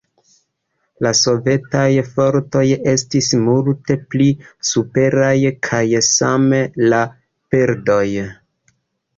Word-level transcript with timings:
La 1.05 1.09
sovetaj 1.17 1.83
fortoj 2.15 2.63
estis 2.93 3.29
multe 3.43 3.99
pli 4.15 4.31
superaj, 4.71 5.35
kaj 5.69 5.85
same 6.09 6.63
la 6.89 7.05
perdoj. 7.53 8.05